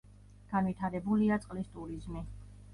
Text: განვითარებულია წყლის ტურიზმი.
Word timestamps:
განვითარებულია 0.53 1.39
წყლის 1.45 1.71
ტურიზმი. 1.77 2.27